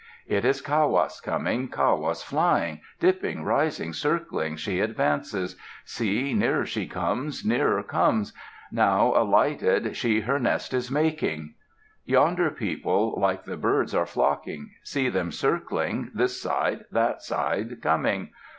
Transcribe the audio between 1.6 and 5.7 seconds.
Kawas flying; Dipping, rising, circling, she advances.